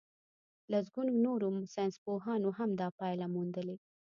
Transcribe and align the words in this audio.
لسګونو 0.71 1.11
نورو 1.25 1.49
ساينسپوهانو 1.73 2.49
هم 2.57 2.69
دا 2.81 2.87
پايله 2.99 3.27
موندلې. 3.35 3.75